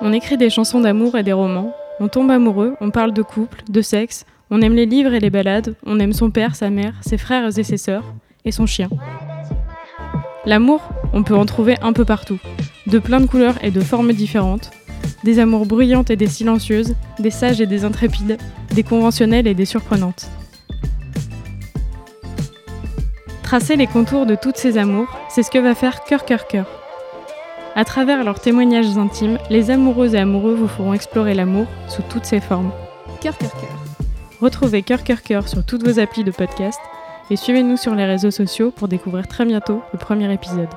[0.00, 1.74] On écrit des chansons d'amour et des romans.
[2.00, 4.26] On tombe amoureux, on parle de couple, de sexe.
[4.50, 5.74] On aime les livres et les balades.
[5.86, 8.04] On aime son père, sa mère, ses frères et ses sœurs,
[8.44, 8.90] et son chien.
[10.44, 12.38] L'amour, on peut en trouver un peu partout,
[12.86, 14.70] de plein de couleurs et de formes différentes.
[15.24, 18.38] Des amours bruyantes et des silencieuses, des sages et des intrépides,
[18.72, 20.30] des conventionnelles et des surprenantes.
[23.42, 26.85] Tracer les contours de toutes ces amours, c'est ce que va faire Cœur Cœur Cœur.
[27.78, 32.24] À travers leurs témoignages intimes, les amoureuses et amoureux vous feront explorer l'amour sous toutes
[32.24, 32.72] ses formes.
[33.20, 33.84] Cœur Cœur Cœur.
[34.40, 36.80] Retrouvez Cœur Cœur Cœur sur toutes vos applis de podcast
[37.28, 40.70] et suivez-nous sur les réseaux sociaux pour découvrir très bientôt le premier épisode.